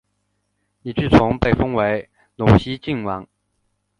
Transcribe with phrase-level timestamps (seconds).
[0.81, 3.27] 李继崇被封为陇西郡王。